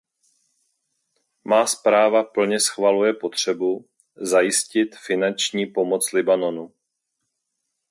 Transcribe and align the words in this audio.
Má 1.43 1.67
zpráva 1.67 2.23
plně 2.23 2.59
schvaluje 2.59 3.13
potřebu 3.13 3.89
zajistit 4.15 4.95
finanční 4.95 5.65
pomoc 5.65 6.11
Libanonu. 6.11 6.73